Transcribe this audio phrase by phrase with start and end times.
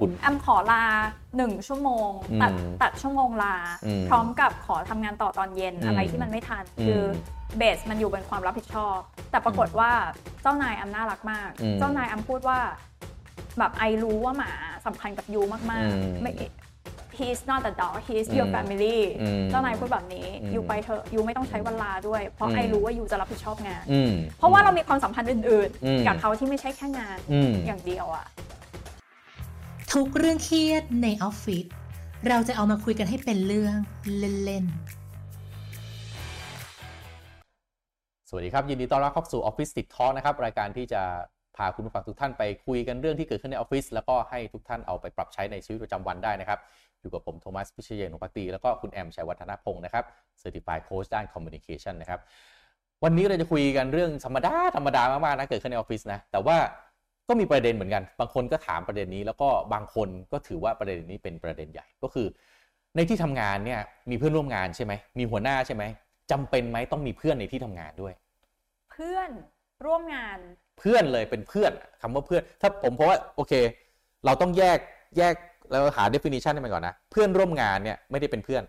[0.00, 0.84] คุณแอมขอลา
[1.36, 2.10] หนึ่งชั่วโมง
[2.42, 3.56] ตัดอืมตัดชั่วโมงลา
[3.86, 7.02] อืมพร้อมกับขอทำงานต่อตอนเย็นอืมอะไรที่มันไม่ทันอืมคือ
[7.58, 8.98] เบสมันอยู่บนความรับผิดชอบ
[9.30, 9.90] แต่ปรากฏว่า
[10.42, 12.58] เจ้านายแอมน่ารักมากอืมเจ้านายแอมพูดว่า
[13.58, 14.52] แบบไอรู้ว่าหมา
[14.86, 15.78] สำคัญกับยูมากอื
[16.12, 16.32] มๆไม่
[17.18, 28.26] he's not a dog he's your อืม family อืมเจ้านายพูดแบบนี้อืมยูไปเถอะยูไม่ต้องใช้วันลาด้วย เพราะอืมไอรู้ว่ายูจะรับผิดชอบงานอืมเพราะว่าเรามีความสัมพันธ์อื่นอืมๆกับเขาที่ไม่ใช่แค่งานอืมอย่างเดียวอะ
[29.96, 31.66] ทุกเรื่องเครียดในออฟฟิศ
[32.28, 33.76] เราจะเอามาคุยกันให้เป็นเรื่อง
[34.44, 41.02] เล่นๆ สวัสดีครับ ยินดีต้อนรับเข้าสู่ Office Tick Talk นะครับ รายการที่จะ
[41.56, 46.58] พาคุณผู้ฟังทุกท่านไปคุยกันเรื่องที่เกิดขึ้นในออฟฟิศแล้วก็ให้ทุกท่านเอาไปปรับใช้ในชีวิตประจำวันได้นะครับ
[47.00, 50.04] อยู่กับผมโทมัสพิเชยนงพักตีแล้วก็คุณแอมชัยวัฒนพงศ์นะครับ
[50.42, 52.20] Certified Coach ด้าน Communication นะครับ
[53.04, 56.56] วันนี้เราจะคุยกันเรื่องธรรมดาธรรมดามากๆนะเกิดขึ้นในออฟฟิศนะแต่ว่า
[57.30, 62.26] ก็มีประเด็นเหมือนกัน บางคนก็ถามประเด็นนี้ แล้วก็บางคนก็ถือว่าประเด็นนี้เป็นประเด็นใหญ่ ก็คือ
[62.96, 65.84] ในที่ทำงานเนี่ยมีเพื่อนร่วมงานใช่ไหม มีหัวหน้าใช่ไหม
[66.30, 68.12] จำเป็นไหมต้องมีเพื่อนในที่ทำงานด้วย
[68.90, 69.30] เพื่อน
[69.84, 70.38] ร่วมงาน
[70.78, 73.52] เพื่อนเลยเป็นเพื่อนคำว่าเพื่อน ถ้าผมเพราะว่าโอเค
[74.24, 74.78] เราต้องแยก
[75.18, 75.34] แยก
[75.70, 78.62] แล้วหา definition ให้มันก่อนนะ เพื่อนร่วมงานเนี่ยไม่ได้เป็นเพื่อน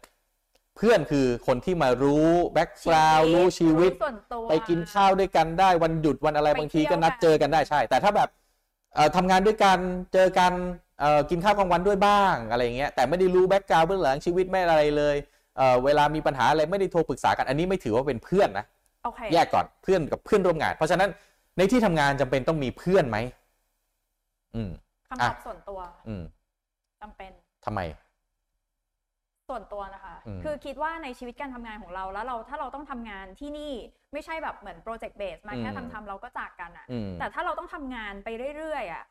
[0.78, 8.41] เพื่อนคือคนที่มารู้แบ็กกราวรู้ชีวิตส่วนตัวไปกินข้าวด้วยกันได้วันหยุดวันอะไรไปบางทีเที่ยวก็นัดกันเจอกันได้ใช่ แต่ถ้าแบบเอ่อ
[9.16, 9.80] ทำงานด้วยกัน
[10.14, 10.54] เจอกัน
[11.00, 15.16] เอ่อกินข้าวกลางวันด้วยบ้างอะไรอย่างเงี้ยแต่ไม่ได้รู้แบ็กกราวเบื้องหลังชีวิตไม่อะไรเลย
[15.58, 18.66] เอ่อเวลามีปัญหาอะไรไม่ได้โทรปรึกษากันอันนี้ไม่ถือว่าเป็นเพื่อนนะ
[19.04, 21.10] โอเคแยกก่อนเพื่อนกับเพื่อนร่วมงาน เพราะฉะนั้น
[21.58, 23.18] ในที่ทำงานจำเป็นต้องมีเพื่อนไหม
[24.56, 24.72] อืม
[25.10, 26.24] คำตอบส่วนตัว อืม
[27.02, 27.32] จำเป็น
[27.66, 27.80] ทำไม
[29.52, 33.74] ส่วนตัวนะคะอืมคือคิดว่าในชีวิตการทำงานของเราแล้วเราถ้าเราต้องทำงานที่นี่
[34.14, 39.04] ไม่ใช่แบบเหมือนโปรเจกต์เบสมาแค่อืมทำๆเราก็จากกันอะอืมแต่ถ้าเราต้องทำงานไปเรื่อยๆอะ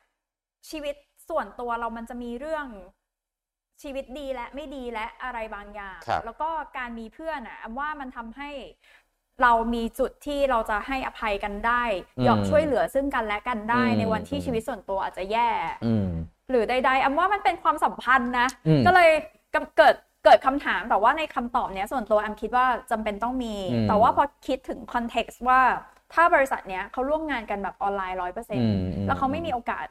[0.69, 0.95] ชีวิต
[1.29, 2.67] ส่วนตัวเรามันจะมีเรื่อง
[3.81, 8.49] ชีวิตดีและไม่ดีและอะไรบางอย่างครับแล้วก็การมีเพื่อนอะว่ามันทำให้
[9.41, 11.83] เรามีจุดที่เราจะให้อภัยกันได้
[12.27, 15.49] ยอมช่วยเหลือซึ่งกันและกันได้ในวันที่ชีวิตส่วนตัวอาจจะแย่
[15.85, 16.07] อืม
[16.49, 19.09] หรือใดๆอำว่ามันเป็นความสัมพันธ์นะอืมก็เลย
[19.55, 19.95] กำเกิด
[20.25, 25.59] เกิดคำถามแต่ว่าในคำตอบเนี้ยส่วนตัวแอมคิดว่าจำเป็นต้องมีอืมแต่ว่าพอคิดถึงคอนเท็กซ์ว่า
[26.13, 29.85] ถ้าบริษัทเนี้ยเขาร่วมงานกันแบบออนไลน์ร้อยเปอร์เซ็นอืต์มอืมแล้วเขาไม่มีโอกาส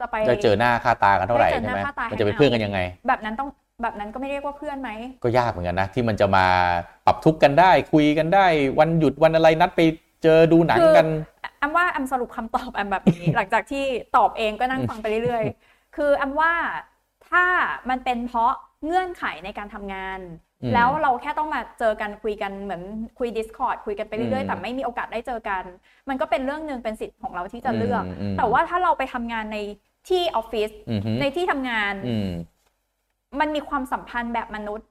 [0.00, 3.48] จะไปจะเจอหน้าค่าตากันเท่าไหร่ได้เจอใช่หน้าไหมค่าตามันจะเป็น hangout เพื่อนกันยังไง แบบนั้นต้อง
[3.82, 4.90] แบบนั้นก็ไม่เรียกว่าเพื่อนไหม
[5.22, 6.46] ก็ยากเหมือนกันนะ ที่มันจะมา
[7.06, 8.46] ปรับทุกข์กันได้ คุยกันได้
[8.78, 9.80] วันหยุดวันอะไรนัดไป
[10.22, 11.06] เจอดูหนังกัน
[11.58, 13.84] แอมว่าแอมสรุปคำตอบแอมแบบนี้ หลังจากที่
[14.16, 16.52] ตอบเองก็นั่งฟังไปเรื่อยๆ คือแอมว่า
[17.34, 17.46] ถ้า
[17.90, 18.52] มันเป็นเพราะ
[18.86, 20.20] เงื่อนไขในการทำงาน
[20.62, 22.82] อืมแล้วเราแค่ต้องมาเจอกันคุยกันเหมือน
[23.18, 25.64] คุย Discord คุยกันไปเรื่อยอืๆมแต่ไม่มีโอกาสได้เจอกัน
[26.08, 29.58] มันก็เป็นเรื่องหนึ่งเป็นสิทธิ์ของเราที่จะเลือกอืมอืมแต่ว่าถ้าเราไปทำงานใน
[30.08, 32.30] ที่ออฟฟิศอืมฮึในที่ทำงานอืม
[33.40, 34.88] มันมีความสัมพันธ์แบบมนุษย์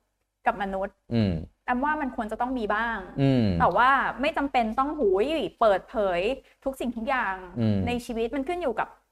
[0.47, 1.33] กับมนุษย์อืม
[1.65, 3.89] แอมว่ามันควรจะต้องมีบ้างอืมแต่ว่า
[4.21, 5.25] ไม่จำเป็นต้องหูย
[5.59, 6.21] เปิดเผย
[6.63, 9.02] ทุกสิ่งทุกอย่างอืมในชีวิตมันขึ้นอยู่กับเ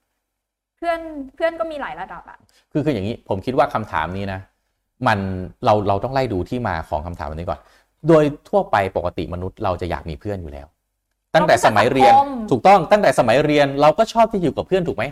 [0.81, 0.99] พื่อน
[1.35, 2.37] เพื่อนก็มีหลายระดับอะ
[2.71, 4.39] คือคืออย่างนี้ผมคิดว่าคำถามนี้นะ
[5.07, 5.19] มัน
[5.65, 7.59] เราเราต้องไล่ดูที่มาของคำถามอันนี้ก่อน
[8.07, 10.67] โดยทั่วไปปกติมนุษย์เราจะอยากมีเพื่อนอยู่แล้ว
[11.35, 12.13] ตั้งแต่สมัยเรียน
[12.51, 15.03] ถูกต้องตั้งแต่สมัยเรียนเราก็ชอบที่อยู่กับเพื่อนถูกไหม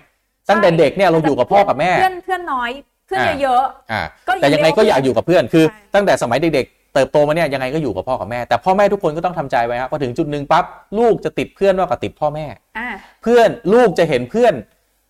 [0.50, 2.72] ตั้งแต่เด็กเนี่ยเราอยู่กับพ่อกับแม่ เพื่อนเพื่อนน้อย
[3.08, 10.66] เพื่อนอ่าเยอะอ่าก็แต่ยังไงก็อยากอยู่กับเพื่อนคือใช่ตั้งแต่สมัยเด็กๆเติบโตมาเนี่ยยังไงก็อยู่กับพ่อกับแม่แต่พ่อแม่ทุกคนก็ต้องทำใจไว้ครับพอถึงจุดหนึ่งปั๊บ
[11.00, 12.46] ลูกจะติดเพื่อนมากกว่าติดพ่อแม่
[12.78, 12.88] อ่า
[13.24, 14.53] เพื่อนลูกจะเห็นเพื่อน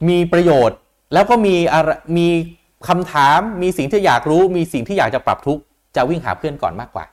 [0.08, 0.78] มีประโยชน์
[1.14, 2.28] แล้วก็มีอะไรมี
[2.88, 5.62] คำถามมีสิ่งที่อยากรู้ มีสิ่งที่อยากจะปรับทุกข์
[5.96, 7.06] จะวิ่งหาเพื่อนก่อนมากกว่า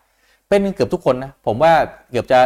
[0.49, 1.73] เป็นเกือบทุกคนนะผมว่า
[2.11, 2.39] เกือบจะ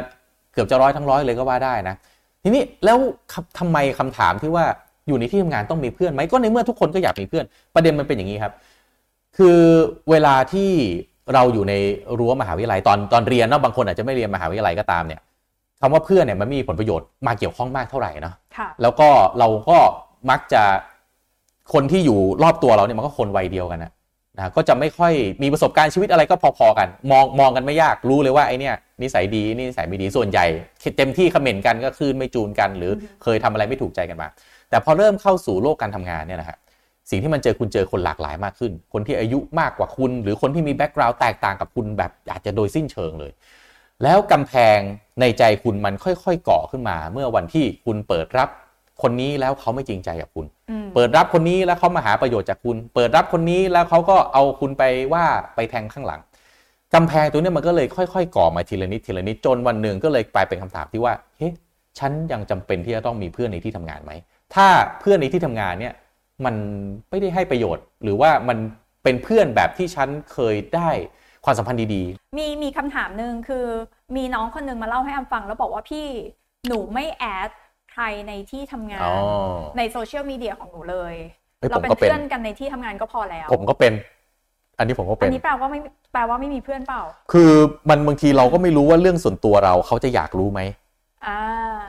[0.53, 1.95] เกือบจะร้อยทั้งร้อยเลยก็ว่าได้นะ
[2.43, 2.99] ทีนี้แล้ว
[3.33, 4.65] คำทำไมคำถามที่ว่า
[5.09, 8.53] อยู่ในที่ทำงานต้องมีเพื่อนไหมก็ในเมื่อทุกคนก็อยากมีเพื่อน ประเด็นมันเป็นอย่างนี้ครับ
[9.37, 9.59] คือ
[10.11, 10.71] เวลาที่
[11.35, 11.75] เราอยู่ใน
[12.19, 15.21] รั้วมหาวิทยาลัยตอนตอนเรียนเนาะบางคนอาจจะไม่เรียนมหาวิทยาลัยก็ตามเนี่ย
[15.81, 19.09] คำว่าเพื่อนเนี่ยมันไม่มีผลประโยชน์มาเกี่ยวข้องมากเท่าไหร่เนาะค่ะแล้วก็
[19.39, 19.79] เราก็
[20.31, 20.63] มักจะ
[21.73, 23.93] คนที่อยู่รอบตัวเราเนี่ยมันก็คนวัยเดียวกันนะ
[24.37, 25.13] นะก็จะไม่ค่อย
[25.43, 30.47] มีประสบการณ์ชีวิตอะไรก็พอๆกัน มองมองกันไม่ยากรู้เลยว่าไอเนี่ยนิสัยดีนี่นิสัยไม่ดีส่วนใหญ่
[30.97, 34.29] เต็มที่คอมเมนต์กันก็คืนไม่จูนกัน หรือเคยทำอะไรไม่ถูกใจกันมา
[34.71, 36.59] แต่พอเริ่มเข้าสู่โลกการทำงานเนี่ยนะฮะ
[37.11, 43.33] สิ่งที่มันเจอคุณเจอคนหลากหลายมากขึ้น คนที่อายุมากกว่าคุณ หรือคนที่มีแบ็กกราวด์แตกต่างกับคุณแบบอาจจะโดยสิ้นเชิงเลย
[44.03, 44.79] แล้วกำแพง
[45.21, 48.49] ในใจคุณมันค่อยๆก่อขึ้นมา เมื่อวันที่คุณเปิดรับ
[49.03, 54.83] คนนี้แล้วเขาไม่จริงใจกับคุณอืมเปิดรับคนนี้แล้วเขามาหาประโยชน์จากคุณ เปิดรับคนนี้แล้วเขาก็เอาคุณไป
[55.13, 55.25] ว่า
[55.55, 56.21] ไปแทงข้างหลัง
[56.95, 61.49] กำแพงตัวเนี้ยมันก็เลยค่อยๆ ก่อมาทีละนิดทีละนิดจนวันหนึ่งก็เลยกลายเป็นคำถามที่ว่าเฮ้
[61.99, 64.13] ฉันยังจำเป็นที่จะต้องมีเพื่อนในที่ทำงานไหม
[64.55, 64.67] ถ้า
[65.01, 65.95] เพื่อนในที่ทำงานเนี่ย
[66.45, 66.55] มัน
[67.11, 68.59] ไม่ได้ให้ประโยชน์ หรือว่ามัน
[69.05, 70.91] เป็นเพื่อนแบบที่ฉันเคยได้
[71.45, 72.03] ความสัมพันธ์ดี
[72.39, 73.67] มีมีคำถามหนึ่งคือ
[74.17, 76.07] มีน้องคนหนึ่งมาเล่าให้แอมฟังแล้วบอกว่าพี่
[76.69, 77.51] หนูไม่แอด
[77.93, 79.15] ใครในที่ทำงาๆนอ๋อ
[79.79, 81.15] ในโซเชียลมีเดียของหนูเลย
[81.59, 83.93] เฮ้ยเราผมเป็นก็เป็นเพื่อนกันในที่ทำงานก็พอแล้ว ผมก็เป็น
[84.79, 85.81] อันนี้ผมก็อัเป็นนนี้แปลว่าไม่
[86.13, 87.03] แปลว่าไม่มีเพื่อนเปล่า
[87.33, 87.51] คือ
[87.91, 90.61] มันบางทีเราก็ไม่รู้ว่าเรื่องส่วนตัวเราเขาจะอยากรู้ไหม
[91.27, 91.39] อ่า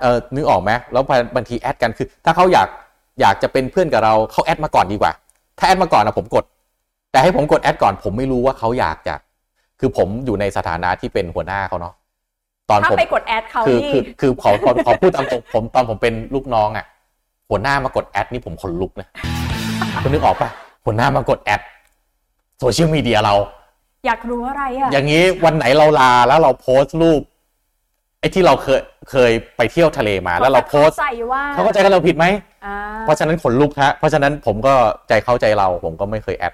[0.01, 1.03] เออนึกออกไหมแล้ว
[1.36, 2.68] บางทีแอดกันคือ ถ้าเขาอยาก
[3.21, 5.12] อยากจะเป็นเพื่อนกับเราเขาแอดมาก่อนดีกว่า
[5.59, 6.44] ถ้าแอดมาก่อนนะผมกด
[7.12, 9.15] แต่ให้ผมกดแอดก่อน ผมไม่รู้ว่าเขาอยากจะ
[9.80, 11.94] คือผมอยู่ในสถานะที่เป็นหัวหน้าเขาเนาะ
[12.71, 16.85] ตอนถ้าผมไปกดแอดเขาคือนี่คือคือขอขอขอพูดตามตรงผมตอนผมเป็นลูกน้องอะ
[17.50, 19.07] หัวหน้ามากด add นี่ผมขนลุกนะ
[20.03, 20.50] คุณนึกออกปะ
[20.85, 21.62] หัวหน้ามากด add
[22.59, 23.35] โซเชียลมีเดียเรา
[24.06, 27.21] อยากรู้อะไรอะอย่างนี้วันไหนเราลาแล้วเราโพสต์รูป
[28.19, 28.81] ไอ้ที่เราเคย
[29.12, 32.25] เคยไปเที่ยวทะเลมาแล้วเราโพสต์ใส่ว่าเขาก็ใจกันเราผิดไหม
[32.65, 34.74] อ่าเพราะฉะนั้นขนลุกฮะเพราะฉะนั้นผมก็
[35.09, 36.53] ใจเข้าใจเราผมก็ไม่เคย add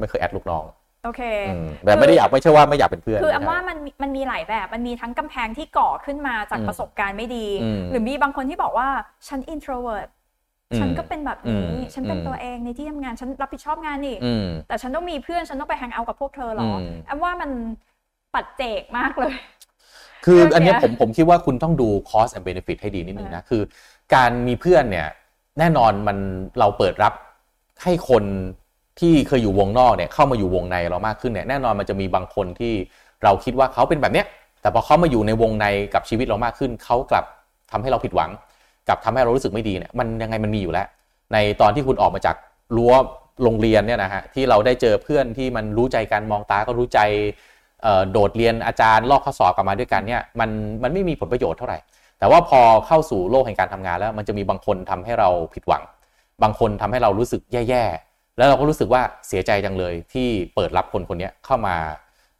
[0.00, 0.64] ไม่เคย add ลูกน้อง
[1.06, 8.88] โอเคอืมแต่ไม่ได้อยากไม่ใช่ว่าไม่อยากเป็นเพื่อน คือแอมนะว่ามันมีมันมีหลายแบบ มันมีทั้งกำแพงที่ก่อขึ้นมาจากอืมประสบการณ์ไม่ดีอืมหรือมีบางคนที่บอกว่า
[9.28, 10.08] ฉัน introvert
[10.72, 17.50] อืมฉันก็เป็นแบบนี้อืมฉันเป็นอืมตัวเองในที่ทำงานฉันรับผิดชอบงานนี่อืมแต่ฉันต้องมีเพื่อนฉันต้องไปแฮงเอาท์กับพวกเธอเหรออมแอมว่ามัน
[18.34, 19.34] ปัดเจกมากเลย
[20.24, 23.62] คือเรื่องอันเนี้ยเนี้ยผมผมคิดว่าคุณต้องดู cost and benefit ให้ดีนิดนึงนะ คือ
[24.14, 25.08] การมีเพื่อนเนี่ย
[25.58, 26.18] แน่นอนมัน
[26.58, 27.14] เราเปิดรับ
[27.82, 28.24] ให้คน
[29.00, 32.74] ที่เคยอยู่วงนอกเนี่ยเข้ามาอยู่วงในเรามากขึ้นเนี่ยแน่นอนมันจะมีบางคนที่
[33.24, 34.26] เราคิดว่าเขาเป็นแบบเนี้ย
[34.62, 37.24] แต่พอเขามาอยู่ในวงในกับชีวิตเรามากขึ้นเขากลับ
[37.72, 38.30] ทำให้เราผิดหวัง
[38.88, 40.86] กับทำให้เรารู้สึกไม่ดีเนี่ยมันยังไงมันมีอยู่แล้ว
[41.32, 42.36] ในตอนที่คุณออกมาจาก
[42.76, 42.92] รั้ว
[43.42, 47.00] โรงเรียนเนี่ยนะฮะที่เราได้เจอเพื่อนที่มันรู้ใจกันมองตาก็รู้ใจ
[48.12, 50.50] โดดเรียนอาจารย์ลอกข้อสอบกลับมาด้วยกันเนี่ยมัน
[50.82, 51.78] มันไม่มีผลประโยชน์เท่าไหร่
[52.18, 55.82] แต่ว่าพอเข้าสู่โลกแห่งการทำงานแล้ว มันจะมีบางคนทำให้เราผิดหวัง
[56.42, 58.05] บางคนทำให้เรารู้สึกแย่ๆ
[58.36, 61.76] แล้วเราก็รู้สึกว่าเสียใจจังเลยที่เปิดรับคนคนนี้เข้ามา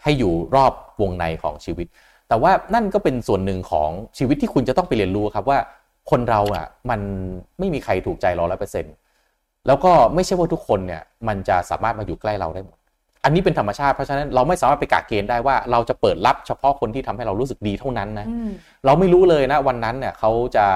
[0.02, 1.86] ให้อยู่รอบวงในของชีวิต
[2.28, 5.58] แต่ว่านั่นก็เป็นส่วนหนึ่งของชีวิตที่คุณจะต้องไปเรียนรู้ครับว่า
[6.10, 7.00] คนเราอะมัน
[7.58, 8.94] ไม่มีใครถูกใจร้อยเปอร์เซ็นต์
[9.66, 12.76] แล้วก็ไม่ใช่ว่าทุกคนเนี่ยมันจะสามารถมาอยู่ใกล้เราได้หมด
[13.24, 18.50] อันนี้เป็นธรรมชาติเพราะฉะนั้นเราไม่สามารถไปกะเกณฑ์ได้ว่าเราจะเปิดรับเฉพาะคนที่ทำให้เรารู้สึกดีเท่านั้นนะอืม
[18.84, 20.66] เราไม่รู้เลยนะวันนั้นเนี่ยเขาจะ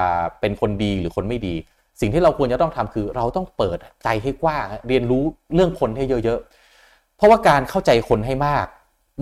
[0.41, 1.55] เป็นคนดีหรือคนไม่ดี
[2.01, 5.23] สิ่งที่เราควรจะต้องทำคือ เราต้องเปิดใจให้กว้างเรียนรู้
[5.55, 8.67] เรื่องคนให้เยอะๆ เพราะว่าการเข้าใจคนให้มาก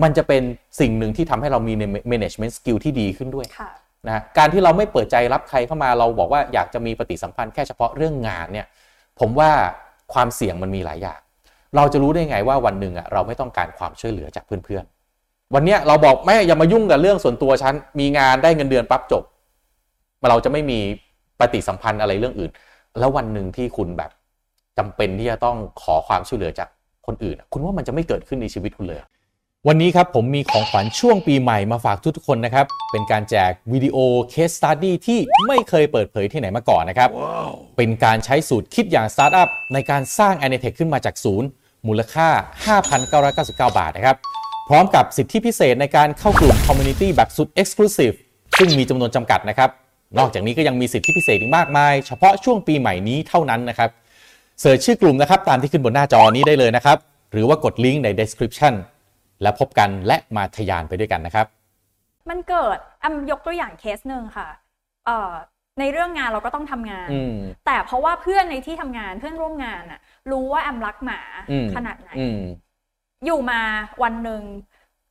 [0.03, 0.43] มันจะเป็น
[0.79, 1.73] สิ่งหนึ่งที่ทำให้เรามี
[2.11, 3.69] management skill ที่ดีขึ้นด้วยค่ะ
[4.07, 8.67] นะฮะการที่เราไม่เปิดใจรับใครเข้ามาเราบอกว่าอยากจะมีปฏิสัมพันธ์แค่เฉพาะเรื่องงานเนี่ย
[9.19, 9.51] ผมว่า
[10.13, 11.19] ความเสี่ยงมันมีหลายอย่าง
[11.75, 19.23] เราจะรู้ได้ไงว่าวันหนึ่งอะเราไม่ต้องการความช่วยเหลือจากเพื่อนๆ วันเนี้ยเราบอกไม่อย่ามายุ่งกับเรื่องส่วนตัวฉันมีงานได้เงินเดือนปั๊บจบ
[20.29, 20.79] เราจะไม่มี
[21.39, 22.51] ปฏิสัมพันธ์อะไรเรื่องอื่น
[22.99, 24.11] แล้ววันหนึ่งที่คุณแบบ
[24.77, 26.69] จำเป็นที่จะต้องขอความช่วยเหลือจาก
[27.05, 29.09] คนอื่นอะคุณว่ามันจะไม่เกิดขึ้นในชีวิตคุณเลยเหรอ
[29.67, 33.97] วันนี้ครับผมมีของขวัญช่วงปีใหม่มาฝากทุกๆคนนะครับ เป็นการแจกวิดีโอ
[34.29, 37.09] case study ที่ไม่เคยเปิดเผยที่ไหนมาก่อนนะครับ
[37.77, 41.47] เป็นการใช้สูตรคิดอย่างสตาร์ทอัพในการสร้าง a n i t e c h ขึ้นมาจากศูนย์
[41.87, 42.29] มูลค่า
[43.13, 44.17] 5,999 บาทนะครับ
[44.69, 48.15] พร้อมกับสิทธิพิเศษในการเข้ากลุ่ม Community แบบสุด Exclusive
[48.57, 49.69] ซึ่งมีจำนวนจำกัดนะครับ
[50.17, 53.89] นอกจากนี้ก็ยังมีสิทธิพิเศษอีกมากมาย เฉพาะช่วงปีใหม่นี้เท่านั้นนะครับ
[54.61, 56.97] เสิร์ชชื่อกลุ่มนะครับตามที่ขึ้นบนหน้าจอนี้ได้เลยนะครับ
[57.31, 58.73] หรือว่ากดลิงก์ใน description
[59.41, 61.45] และพบกันและมาทะยานไปด้วยกันนะครับ
[62.29, 64.47] มันเกิดแอมยกตัวอย่างเคสหนึ่งค่ะ
[65.05, 65.31] เอ่อ
[65.79, 67.35] ในเรื่องงานเราก็ต้องทำงานอืม
[67.65, 69.99] แต่เพราะว่าเพื่อนในที่ทำงานเพื่อนร่วมงานน่ะ
[70.31, 71.19] รู้ว่าแอมรักหมา
[71.51, 72.41] อืมขนาดไหนอืม
[73.25, 73.61] อยู่มา
[74.03, 74.41] วันหนึ่ง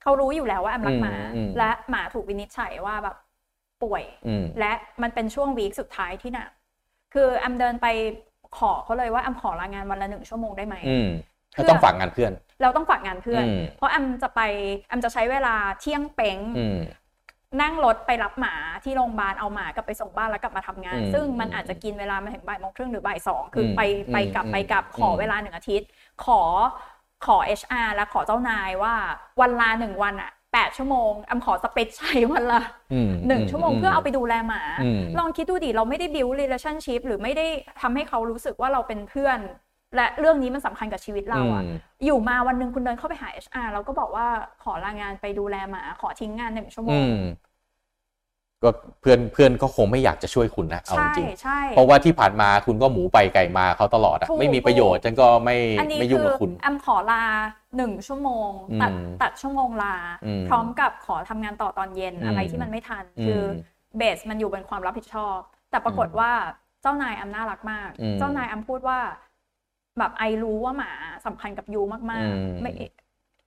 [0.03, 3.17] เขารู้อยู่แล้วว่าแอมรักหมาอืมอืมและหมาถูกวินิจฉัยว่าแบบ
[3.83, 6.49] ป่วยอืมและมันเป็นช่วงวีคสุดท้ายที่หนัก
[7.15, 7.87] คือแอมเดินไป
[8.59, 11.09] ขอเขาเลยว่าแอมขอลางานวันละหนึ่งชั่วโมงได้ไหมอืม
[11.53, 12.33] เพื่ก็อต้องฝากงานเพื่อน
[12.63, 14.41] เราต้องฝากงานเพื่อนอืมเพราะแอมจะไป
[14.89, 16.79] แอมจะใช้เวลาเที่ยงเป้งอืม
[17.63, 18.55] นั่งรถไปรับหมา
[18.85, 23.81] ที่โรงพยาบาลเอาหมากลับไปส่งบ้านแล้วกลับมาทำงานอืมซึ่งมันอาจจะกินเวลามาถึงบ่ายโมงครึ่งหรือบ่ายสองคืออมไป
[24.13, 25.89] ไปกลับอืมไปกลับขออมเวลาหนึ่งอาทิตย์
[26.25, 26.41] ขอ
[27.27, 28.95] ขอ HR และขอเจ้านายว่า
[29.41, 32.63] วันลาหนึ่งวันอะ แปดชั่วโมงแอมขอสเปซใช้วันละ
[32.93, 37.47] อืมหนึ่งชั่วโมงเพื่อเอาไปดูแลหมาอืมลองคิดดูดิเราไม่ได้ build relationship หรือไม่ได้
[37.81, 39.39] ทำให้เขารู้สึกว่าเราเป็นเพื่อน
[39.97, 44.27] และเรื่องนี้มันสำคัญกับชีวิตเราอะอืมอยู่มาวันหนึ่งคุณเดินเข้าไปหา HR แล้วก็บอกว่า
[44.63, 47.21] ขอลางานไปดูแลหมา ขอทิ้งงานหนึ่งชั่วโมอืงม
[48.63, 57.25] ก็เพื่อนเพื่อนก็คงไม่อยากจะช่วยคุณนะเอาจใช่ริงใช่เพราะว่าที่ผ่านมาคุณก็หมูไปไก่มาเขาตลอดอะถูกไม่มีประโยชน์ฉันก็ไม่อันนี้ไม่คืยุ่งอกับคุณแอมขอลา
[57.77, 58.51] หนึ่งชั่วโมง
[58.83, 63.43] ตัดอืมตัดชั่วโมงลาอืมพร้อมกับขอทำงานต่อตอนเย็นอืมอะไรที่มันไม่ทันอืมคือ
[63.97, 65.39] เบสมันอยู่บนความรับผิดชอบ
[65.71, 66.33] แต่ปรากฏอืมว่า
[66.83, 68.99] เจ้านายแอมน่ารักมากอืมเจ้านายแอมพูดว่า
[69.99, 70.93] แบบไอรู้ว่าหมา
[71.27, 72.71] สำคัญกับยูมากอืมๆไม่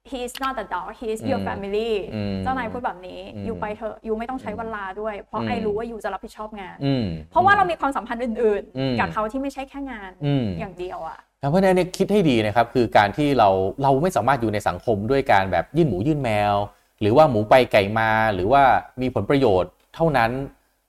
[0.09, 13.49] he is not the dog he is your อืม family อืมเจ้านายพูดแบบนี้อืมยูไปเถอะยูไม่ต้องใช้เวลาด้วย เพราะอืมไอรู้ว่ายูจะรับผิดชอบงานอืมเพราะว่าเรามีความสัมพันธ์อื่นอืมๆกับเขาที่ไม่ใช่แค่งานอืมอย่างเดียวอะเพราะฉะนั้นเนี่ยคิดให้ดีนะครับคือการที่เรา
[13.83, 16.55] เราไม่สามารถอยู่ในสังคมด้วยการแบบยื่นหมูยื่นแมว
[17.01, 18.63] หรือว่าหมูไปไก่มาหรือว่า
[19.01, 20.31] มีผลประโยชน์เท่านั้น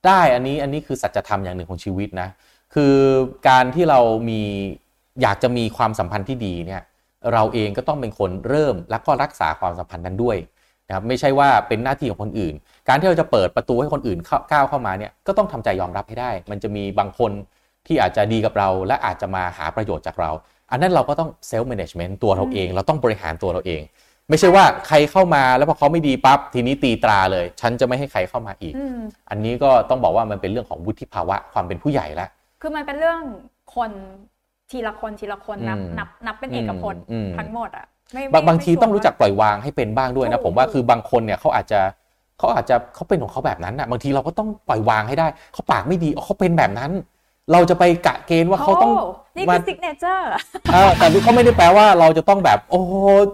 [0.05, 2.29] ได้อันนี้อันนี้คือสัจธรรมอย่างหนึ่งของชีวิตนะ
[2.73, 2.95] คือ
[3.49, 4.41] การที่เรามี
[5.21, 6.81] อยากจะมีความสัมพันธ์ที่ดีเนี่ย
[7.33, 10.37] เราเองก็ต้องเป็นคนเริ่มแล้วก็รักษาความสัมพันธ์นั้นด้วย
[10.87, 12.53] นะครับไม่ใช่ว่าเป็นหน้าที่ของคนอื่น
[12.87, 17.31] การที่เราจะเปิดประตูให้คนอื่นเข้าก้าวเข้ามาเนี่ยก็ต้องทำใจยอมรับให้ได้ มันจะมีบางคน
[17.87, 20.31] ที่อาจจะดีกับเรา และอาจจะมาหาประโยชน์จากเรา
[20.71, 23.81] อันนั้นเราก็ต้องเซลฟ์แมネจเมนต์ตัวเราเอง เราต้องบริหารตัวเราเอง
[24.29, 28.99] ไม่ใช่ว่าใครเข้ามาแล้วพอเขาไม่ดีปั๊บทีนี้ตีตราเลย ฉันจะไม่ให้ใครเข้ามาอีกอืม
[29.29, 32.29] อันนี้ก็ต้องบอกว่ามันเป็นเรื่องของวุฒิภาวะความเป็นผู้ใหญ่แล้ว
[32.61, 33.21] คือมันเป็นเรื่อง
[33.75, 33.91] คน
[34.71, 41.79] ทีละคนทีละคนนับอืมนับนับเป็นเอกพจน์อืมทั้งหมดอะไม่บางไม่บางทีไม่ชัวต้องรู้จักปล่อยวางให้เป็นบ้างด้วยนะถูกผมว่าคือบางคนเนี่ยเขาอาจจะ
[42.39, 46.91] เขาอาจจะเขาเป็นของเขาแบบนั้นอะบางทีเราก็ต้องปล่อยวางให้ได้เขาปากไม่ดีอ๋อเขาเป็นแบบนั้น
[47.51, 48.93] เราจะไปกะเกณฑ์ว่าเขาต้อง
[49.35, 50.29] โนี่คือมาซิกเนเจอร์
[50.73, 52.93] เออแต่เขาไม่ได้แปลว่าเราจะต้องแบบ โอ้โห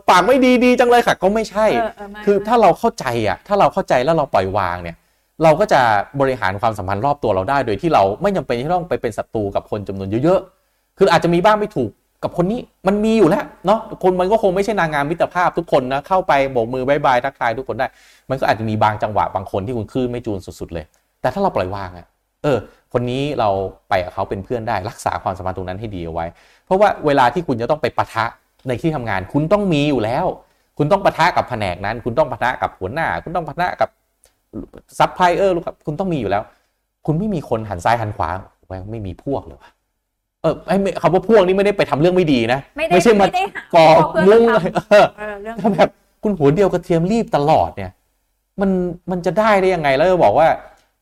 [0.09, 4.95] ปากไม่ดีดีจังเลยค่ะ ก็ไม่ใช่เออเออไม่คือถ้าเราเข้าใจอะถ้าเราเข้าใจแล้วเราปล่อยวางเนี่ย
[5.43, 5.81] เราก็จะ
[6.21, 10.58] บริหารความสัมพันธ์รอบตัวเราได้ โดยที่เราไม่จำเป็นที่ต้องไปเป็นศัตรูกับคนจำนวนเยอะๆ
[10.99, 11.89] คืออาจจะมีบ้างไม่ถูก
[12.23, 17.87] กับคนนี้มันมีอยู่แล้วเนาะคนมันก็คงไม่ใช่นางงามมิตรภาพทุกคนนะเข้าไปโบกมือบายบายทักทายทุกคนได้
[18.29, 20.85] มันก็อาจจะมีบางจังหวะบางคนที่คุณคลื่นไม่จูนสุด ๆ เลย
[21.21, 22.07] แต่ถ้าเราปล่อยวางอะ
[22.43, 22.57] เออ
[22.93, 23.49] คนนี้เรา
[23.89, 26.25] ไปกับเขาเป็นเพื่อนได้รักษาความสัมพันธ์ตรงนั้นให้ดีเอาไว้
[26.65, 28.25] เพราะว่าเวลาที่คุณจะต้องไปปะทะ
[28.67, 30.25] ในที่ทำงาน คุณต้องมีอยู่แล้ว
[30.77, 33.89] คุณต้องปะทะกับแผนกนั้น คุณต้องปะทะกับหัวหน้า คุณต้องปะทะกับ
[34.99, 36.43] ซัพพลายเออร์ลูกค้าคุณต้องมีอยู่แล้ว
[37.05, 38.29] คุณไม่มีคนหันซ้ายหันขวา
[38.91, 39.69] ไม่มีพวกเลยวะ
[40.41, 45.89] เออไอ้ไม่คำว่าพวกนี้ไม่ได้ไปทำเรื่องไม่ดีนะ ไม่ได้ใช่มาไม่ได้หาก่อเพื่อนมุ้งมาเลยทำเออเออเรื่องถ้าแบบ
[46.23, 47.91] คุณหัวเดียวกระเทียมลีบตลอดเนี่ย
[48.61, 48.69] มัน
[49.11, 50.47] มันจะได้ได้ยังไงแล้วจะบอกว่า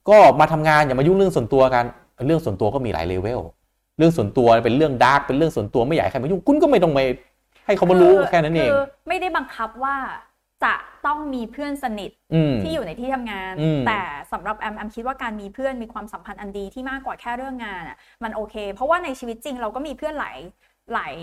[0.09, 1.85] ก็มาทำงานอย่ามายุ่งเรื่องส่วนตัวกัน
[2.27, 3.39] เรื่องส่วนตัวก็มีหลายเลเวล
[3.97, 6.99] เรื่องส่วนตัวเป็นเรื่อง dark เป็นเรื่องส่วนตัวไม่อยากให้ใครมายุ่งคุณก็ไม่ต้องไป
[7.65, 9.95] ให้เขามารู้แค่นั้นเองคือไม่ได้บังคับว่า
[10.63, 10.73] จะ
[11.05, 20.37] ต้องมีเพื่อนสนิทอืมที่อยู่ในที่ทำงานอืมแต่สำหรับแอมแอมคิดว่าการมีเพื่อนมีความสัมพันธ์อันดีที่มากกว่าแค่เรื่องงานอะมันโอเค เพราะว่าในชีวิตจริงเราก็มีเพื่อนหลาย
[20.93, 21.13] หลาย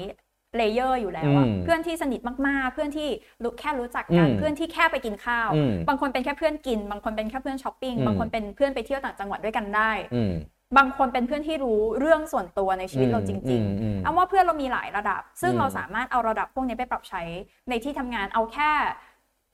[0.57, 3.09] layer อยู่แล้วอะอืมเพื่อนที่สนิทมากๆ เพื่อนที่
[3.43, 10.33] รู้แค่รู้จักกันอืมเพื่อนที่แค่ไปกินข้าวอืมบางคนเป็นแค่เพื่อนกิน บางคนเป็นแค่เพื่อนช้อปปิ้งอืมบางคนเป็นเพื่อนไปเที่ยวต่างจังหวัดด้วยกันได้อืม
[10.77, 17.23] บางคนเป็นเพื่อนที่รู้เรื่องส่วนตัวในชีวิตเราจริงอืมอืมๆเอาว่าเพื่อนเรามีหลายระดับ ซึ่งอืมเราสามารถเอาระดับพวกนี้ไปปรับใช้
[17.69, 18.71] ในที่ทำงาน เอาแค่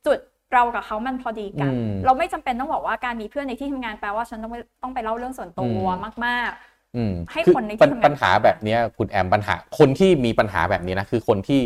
[0.07, 0.19] จุด
[0.53, 6.51] เรากับเขามันพอดีกันอืมเราไม่จำเป็นต้องบอกว่าการมีเพื่อนในที่ทำงานแปลว่าฉันต้องไปต้องไปเล่าเรื่องส่วนตัวอืมมาก
[6.97, 11.61] อืมให้คือคนในที่ปัญทำงานปัญหาแบบเนี้ยคุณแอมปัญหา คนที่มีปัญหาแบบนี้นะคือคนที่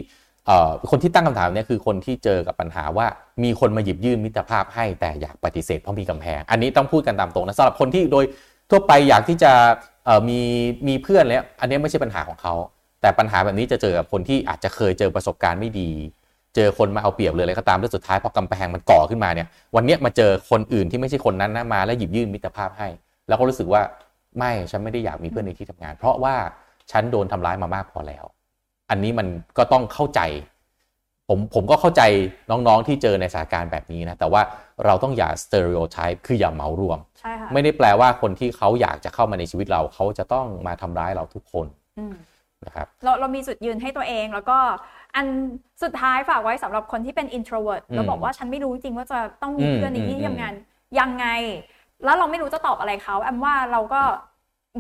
[0.47, 3.07] เอ่อคนที่ตั้งคำถามเนี่ยคือคนที่เจอกับปัญหาว่า
[3.45, 8.25] มีคนมาหยิบยื่นมิตรภาพให้แต่อยากปฏิเสธเพราะมีกำแพง อันนี้ต้องพูดกันตามตรงนะสำหรับคนที่โดย
[8.71, 9.53] ทั่วไปอยากที่จะ
[10.05, 10.41] เอ่อมี
[10.89, 12.55] มีเพื่อนแล้วอันนี้ไม่ใช่ปัญหาของเขา
[13.01, 15.91] แต่ปัญหาแบบนี้จะเจอกับคนที่อาจจะเคยเจอประสบการณ์ไม่ดี
[16.55, 19.47] เจอคนมาเอาเปรียบเลยอะไรก็ตามแล้วสุดท้ายพอกำแพงมันก่อขึ้นมาเนี่ย
[19.77, 22.89] วันเนี้ยมาเจอคนอื่นที่ไม่ใช่คนนั้นนะมาแล้วหยิบยื่นมิตรภาพให้
[23.29, 23.83] แล้วก็รู้สึกว่า
[24.39, 26.35] ไม่ฉันไม่ได้อยากมีเพื่อนในที่ทำงาน เพราะว่า
[26.91, 28.25] ฉันโดนทำร้ายมามากพอแล้ว
[28.91, 29.27] อันนี้มัน
[29.59, 30.21] ก็ต้องเข้าใจ
[31.29, 32.03] ผมผมก็เข้าใจ
[32.51, 34.43] น้องๆที่เจอในสถานการณ์แบบนี้นะแต่ว่า
[34.85, 41.67] เราต้องอย่า stereotype คืออย่าเหมารวมๆใช่ค่ะไม่ได้แปลว่าคนที่เขาอยากจะเข้ามาในชีวิตเราเขาจะต้องมาทำร้ายเราทุกคน
[41.99, 42.15] อืม
[42.67, 44.59] นะครับเราเรามีจุดยืนให้ตัวเองแล้วก็
[45.15, 45.27] อัน
[45.83, 50.53] สุดท้ายฝากไว้สำหรับคนที่เป็น introvert อืมแล้วบอกว่าฉันไม่รู้จริงว่าจะต้องมีอืมเพื่อนในที่อืมทำงาน
[50.99, 51.27] ยังไง
[52.05, 54.03] แล้วเราไม่รู้จะตอบอะไรเขาแอมว่าเราก็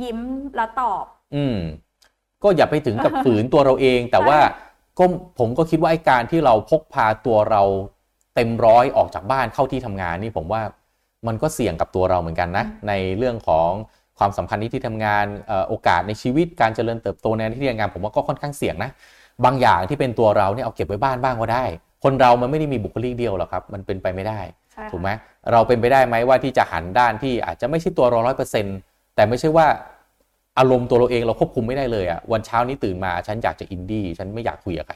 [0.02, 0.18] ยิ้ม
[0.56, 1.58] แล้วตอบ อืม
[2.42, 4.38] ก็อย่าไปถึงกับฝืนตัวเราเอง แต่ว่า
[4.98, 5.04] ก็
[5.38, 7.62] ผมก็คิดว่าไอ้การที่เราพกพาตัวเรา
[8.34, 10.62] เต็มร้อยออกจากบ้านเข้าที่ทำงานนี่ผมว่า
[11.26, 13.70] มันก็เสี่ยงกับตัวเราเหมือนกันนะ ในเรื่องของ
[14.18, 18.90] ความสัมพันธ์ในที่ทำงานเอ่อโอกาสในชีวิตการเจริญเติบโตในที่ทำงาน ผมว่าก็ค่อนข้างเสี่ยงนะ
[19.44, 21.64] บางอย่างที่เป็นตัวเราเนี่ยเอาเก็บไว้บ้านบ้างก็ได้
[22.04, 24.40] คนเรามันไม่ได้มีบุคลิกเดียวหรอกครับ มันเป็นไปไม่ได้
[24.72, 25.08] ใช่ค่ะถูกไหม
[25.52, 28.76] เราเป็นไปได้ไหมว่าที่จะหันด้านที่อาจจะไม่ใช่ตัวเราร้อยเปอร์เซ็นต์
[29.14, 29.66] แต่ไม่ใช่ว่า
[30.58, 34.94] อารมณ์ตัวเราเองเราควบคุมไม่ได้เลยอะวันเช้านี้ตื่นมาฉันอยากจะอินดี้ฉันไม่อยากคุยกับใคร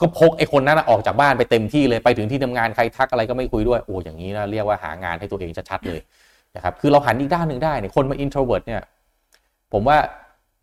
[0.00, 6.00] ก็พกไอ้คนนั้นน่ะออกจากบ้านไปเต็มที่เลยไปถึงที่ทำงานใครทักอะไรก็ไม่คุยด้วยโอ้อย่างนี้นะเรียกว่าหางานให้ตัวเองชัดๆเลย
[6.56, 8.82] นะครับคือเราหันอีกด้านหนึ่งได้เนี่ยคนมา introvert เนี่ย
[9.72, 9.98] ผมว่า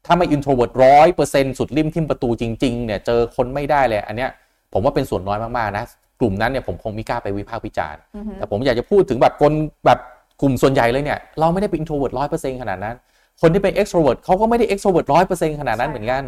[0.07, 4.29] ถ้าไม่ introvert ร้อยเปอร์เซ็นสุดริมทิมประตูจริงๆเนี่ยเจอคนไม่ได้เลยอันเนี้ย
[4.73, 5.85] ผมว่าเป็นส่วนน้อยมากๆนะ
[6.19, 9.51] กลุ่มนั้นเนี่ยผมคงไม่กล้าไปวิพากษ์วิจารณ์อือฮึแต่ผมอยากจะพูดถึงแบบคน
[9.85, 9.99] แบบ
[10.41, 12.95] กลุ่มส่วนใหญ่เลยเนี่ยเราไม่ได้เป็น introvert ร้อยเปอร์เซ็นขนาดนั้น
[13.41, 16.23] คนที่เป็น extrovert เขาก็ไม่ได้ extrovert ร้อยเปอร์เซ็นขนาดนั้นเหมือนกัน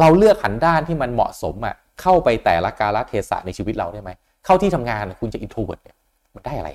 [0.00, 4.10] เราเลือกหันด้านที่มันเหมาะสมอะเข้าไปแต่ละกาลเทศะในชีวิตเราได้ไหม
[4.44, 5.96] เข้าที่ทำงานคุณจะ introvert เนี่ย
[6.34, 6.70] มันได้อะไร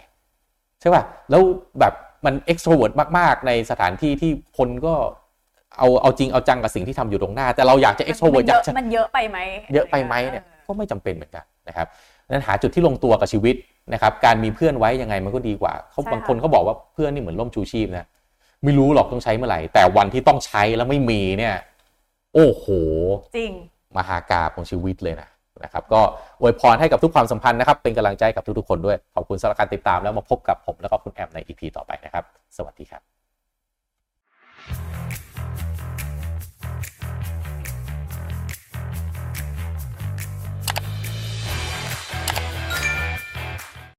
[0.82, 1.42] ใช่ป่ะแล้ว
[1.80, 1.94] แบบ
[2.26, 4.94] มัน extrovert มากๆ ในสถานที่ที่คนก็
[5.78, 9.38] เอาเอาจริงเอาจังกับสิ่งที่ทำอยู่ตรงหน้า แต่เราอยากจะ extrovert อยากจะมันเยอะไปไหม
[9.74, 11.88] เยอะไปไหมเนี่ยก็ไม่จำเป็นเหมือนกันนะครับ
[12.30, 13.56] นั้นหาจุดที่ลงตัวกับชีวิต
[13.94, 18.08] นะครับ การมีเพื่อนไว้ยังไงมันก็ดีกว่าเขาบางคนเขาบอกว่าเพื่อนนี่เหมือนล่มชูชีพนะ
[18.64, 21.56] ไม่รู้หรอกต้องใช้เมื่อไหร่แต่วันที่ต้องใช้แล้วไม่มีเนี่ย
[22.34, 22.66] โอ้โห
[23.38, 23.52] จริง
[23.98, 25.30] มหากาบของชีวิตเลยนะ
[25.64, 26.02] นะครับ ก็
[26.40, 32.24] อวยพรให้กับทุกความสัมพันธ์นะครับ เป็นกำลังใจกับทุกๆคนด้วย ขอบคุณสำหรับการติดตามแล้วมาพบกับผมแล้วก็คุณแอมใน EP ต่อไปนะครับ
[32.58, 33.17] สวัสดีครับ